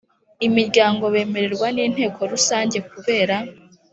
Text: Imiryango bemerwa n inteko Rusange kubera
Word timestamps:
Imiryango 0.47 1.03
bemerwa 1.15 1.67
n 1.75 1.77
inteko 1.85 2.19
Rusange 2.31 2.77
kubera 2.91 3.35